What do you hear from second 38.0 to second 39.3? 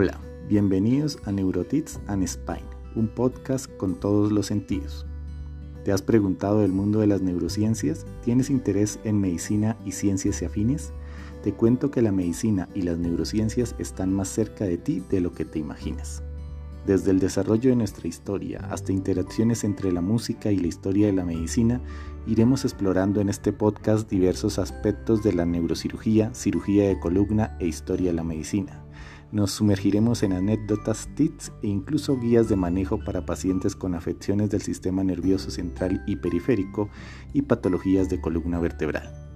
de columna vertebral.